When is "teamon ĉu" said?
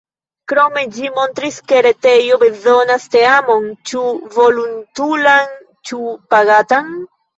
3.17-4.03